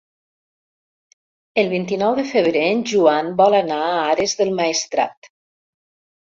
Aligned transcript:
El 1.63 1.69
vint-i-nou 1.73 2.15
de 2.21 2.25
febrer 2.31 2.65
en 2.71 2.83
Joan 2.93 3.31
vol 3.45 3.61
anar 3.61 3.79
a 3.93 4.03
Ares 4.17 4.37
del 4.43 4.53
Maestrat. 4.59 5.33